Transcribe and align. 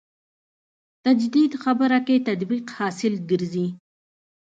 تجدید 1.05 1.51
خبره 1.63 1.99
کې 2.07 2.15
تطبیق 2.27 2.63
حاصل 2.77 3.13
ګرځي. 3.29 3.67